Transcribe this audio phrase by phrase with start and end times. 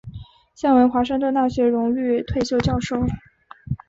[0.55, 3.05] 现为华盛顿大学荣誉退休教授。